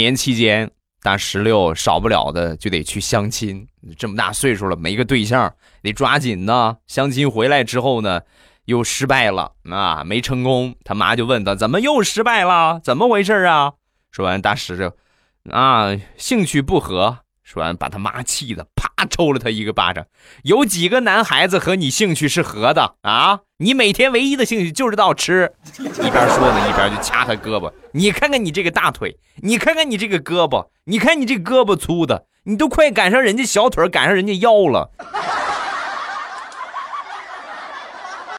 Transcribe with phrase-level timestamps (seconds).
[0.00, 0.70] 年期间，
[1.02, 3.68] 大石榴少不了的就得去相亲。
[3.98, 6.78] 这么大岁数了，没个对象，得抓紧呢。
[6.86, 8.22] 相亲回来之后呢，
[8.64, 10.74] 又失败了啊，没成功。
[10.84, 12.80] 他妈就问他怎么又失败了？
[12.82, 13.74] 怎么回事啊？
[14.10, 14.96] 说完，大石榴
[15.50, 17.18] 啊，兴趣不合。
[17.42, 18.66] 说完，把他妈气的
[19.04, 20.04] 抽了他一个巴掌。
[20.42, 23.40] 有几个男孩子和你兴趣是合的啊？
[23.58, 25.52] 你每天唯一的兴趣就是到吃。
[25.78, 27.72] 一边说呢，一边就掐他胳膊。
[27.92, 34.90] 你看看你这个大腿，你看看你这个胳膊，你看你这胳膊粗的，你都快赶上人家小腿，赶上人家腰了。